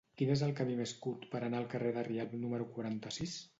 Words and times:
Quin 0.19 0.29
és 0.35 0.41
el 0.45 0.53
camí 0.59 0.77
més 0.79 0.93
curt 1.03 1.27
per 1.35 1.43
anar 1.49 1.61
al 1.61 1.69
carrer 1.75 1.93
de 1.99 2.07
Rialb 2.09 2.35
número 2.47 2.71
quaranta-sis? 2.79 3.41